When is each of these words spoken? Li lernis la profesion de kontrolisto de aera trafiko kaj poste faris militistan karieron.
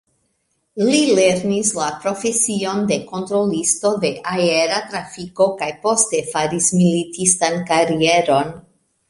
Li 0.85 1.01
lernis 1.17 1.67
la 1.79 1.89
profesion 2.05 2.81
de 2.93 2.97
kontrolisto 3.11 3.93
de 4.07 4.11
aera 4.33 4.81
trafiko 4.95 5.49
kaj 5.61 5.69
poste 5.85 6.23
faris 6.33 6.73
militistan 6.81 7.61
karieron. 7.71 8.53